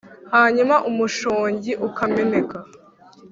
Hanyuma 0.33 0.75
umushongi 0.89 1.71
ukameneka 1.87 2.57